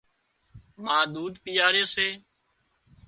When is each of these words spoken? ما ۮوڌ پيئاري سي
ما 0.83 0.97
ۮوڌ 1.13 1.33
پيئاري 1.43 1.83
سي 1.93 2.07